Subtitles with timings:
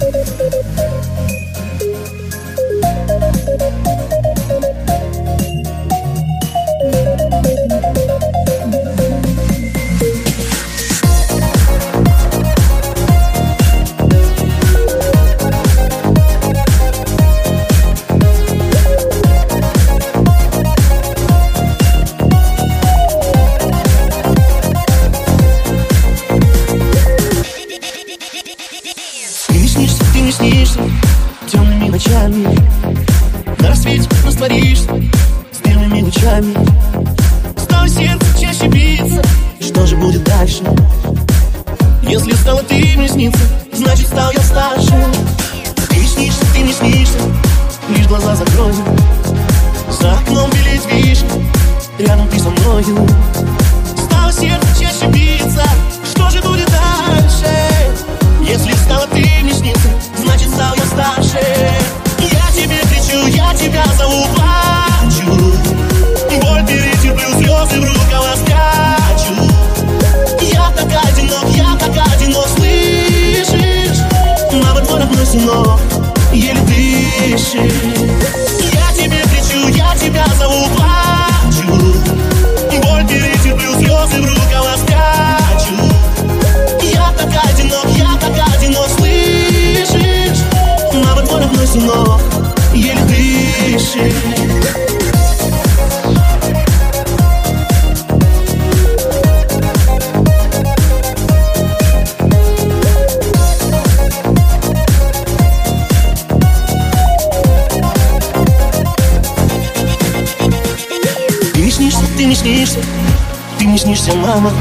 [0.00, 0.17] Ты
[31.90, 32.58] ночами.
[33.60, 34.88] На рассвете растворишься
[35.52, 36.54] с белыми лучами.
[37.56, 39.22] Стало сердце чаще биться
[39.60, 40.62] Что же будет дальше?
[42.02, 43.40] Если стала ты мне сниться
[43.72, 44.94] Значит стал я старше.
[45.88, 47.18] Ты не снишься, ты не снишься
[47.88, 48.74] Лишь глаза закрою.
[50.00, 51.28] За окном белеет вишня
[51.98, 53.06] Рядом ты со мною
[63.48, 63.84] я тебя
[64.34, 65.26] Плачу
[66.42, 69.34] Боль перетерплю, слезы в рукава скачу
[70.40, 73.98] Я так одинок, я так одинок Слышишь?
[74.52, 75.80] На подворах мой сынок
[76.32, 77.62] Еле дышишь
[78.72, 81.94] Я тебе кричу, я тебя Плачу.
[82.82, 84.88] Боль перетерплю, слезы в рукава скачу
[86.82, 90.42] я так одинок, я так одинок, слышишь?
[90.92, 92.20] На подворах мой сынок,
[93.78, 94.12] дышишь
[111.54, 112.78] Ты не снишься, ты не снишься,
[113.58, 114.52] ты не снишься, мама.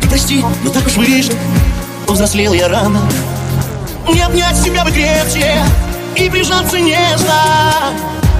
[0.00, 1.34] Ты прости, но так уж вышло,
[2.06, 3.02] повзрослел я рано.
[4.12, 5.64] Не обнять себя бы крепче
[6.18, 7.92] и прижаться нежно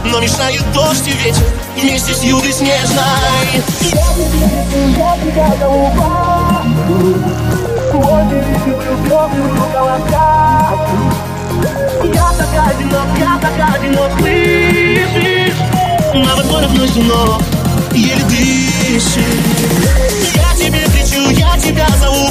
[0.04, 1.42] Но мешает дождь и ветер
[1.76, 3.62] вместе с югой снежной
[12.04, 15.54] Я так одинок, я так одинок, слышишь?
[16.14, 17.42] На подборах мой сынок,
[17.92, 19.24] еле дышишь
[20.34, 22.30] Я тебе кричу, я тебя зову,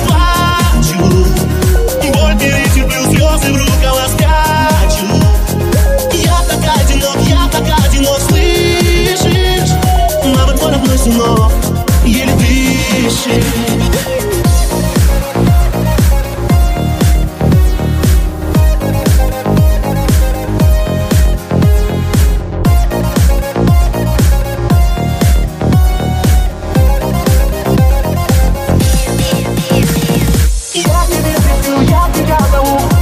[32.23, 32.94] cada um.